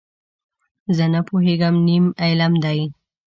زه 0.95 1.05
نه 1.13 1.21
پوهېږم، 1.27 1.75
نیم 1.87 2.05
علم 2.25 2.53
دی. 2.63 2.79